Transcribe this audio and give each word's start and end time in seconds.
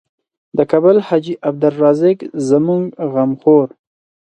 د 0.57 0.59
کابل 0.71 0.97
حاجي 1.07 1.35
عبدالرزاق 1.49 2.19
زموږ 2.49 2.81
غم 3.13 3.31
خوړ. 3.41 3.67